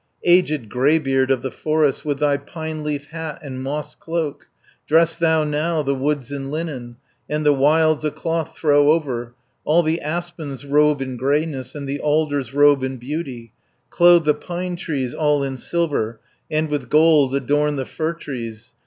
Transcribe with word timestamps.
"Aged 0.25 0.67
greybeard 0.67 1.29
of 1.29 1.43
the 1.43 1.51
forest, 1.51 2.03
With 2.03 2.17
thy 2.17 2.35
pine 2.35 2.83
leaf 2.83 3.05
hat 3.11 3.37
and 3.43 3.61
moss 3.61 3.93
cloak, 3.93 4.47
Dress 4.87 5.15
thou 5.15 5.43
now 5.43 5.83
the 5.83 5.93
woods 5.93 6.31
in 6.31 6.49
linen, 6.49 6.95
And 7.29 7.45
the 7.45 7.53
wilds 7.53 8.03
a 8.03 8.09
cloth 8.09 8.57
throw 8.57 8.93
over. 8.93 9.35
All 9.63 9.83
the 9.83 10.01
aspens 10.01 10.65
robe 10.65 11.03
in 11.03 11.17
greyness, 11.17 11.75
And 11.75 11.87
the 11.87 11.99
alders 11.99 12.51
robe 12.51 12.83
in 12.83 12.97
beauty, 12.97 13.53
Clothe 13.91 14.25
the 14.25 14.33
pine 14.33 14.75
trees 14.75 15.13
all 15.13 15.43
in 15.43 15.55
silver, 15.57 16.19
And 16.49 16.67
with 16.69 16.89
gold 16.89 17.35
adorn 17.35 17.75
the 17.75 17.85
fir 17.85 18.13
trees. 18.15 18.71